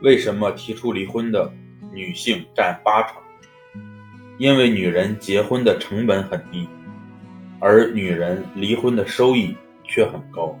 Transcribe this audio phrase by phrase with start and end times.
[0.00, 1.52] 为什么提出离婚的
[1.92, 3.20] 女性占八成？
[4.38, 6.68] 因为女人结婚的成本很低
[7.58, 10.56] 而女人离婚的收益却很高。